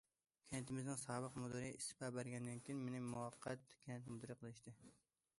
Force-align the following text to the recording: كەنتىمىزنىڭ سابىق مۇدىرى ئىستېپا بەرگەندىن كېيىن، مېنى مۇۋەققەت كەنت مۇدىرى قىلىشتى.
كەنتىمىزنىڭ 0.51 0.95
سابىق 1.01 1.35
مۇدىرى 1.41 1.67
ئىستېپا 1.73 2.09
بەرگەندىن 2.15 2.63
كېيىن، 2.69 2.81
مېنى 2.85 3.01
مۇۋەققەت 3.09 3.75
كەنت 3.89 4.09
مۇدىرى 4.15 4.37
قىلىشتى. 4.41 4.75